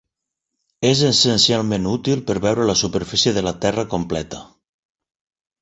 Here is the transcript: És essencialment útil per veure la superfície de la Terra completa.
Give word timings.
És 0.91 1.01
essencialment 1.09 1.85
útil 1.91 2.25
per 2.31 2.37
veure 2.47 2.67
la 2.71 2.77
superfície 2.83 3.37
de 3.37 3.47
la 3.49 3.55
Terra 3.67 3.85
completa. 3.93 4.41